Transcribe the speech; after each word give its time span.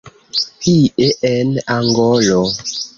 Ie 0.75 1.07
en 1.31 1.53
Angolo. 1.77 2.41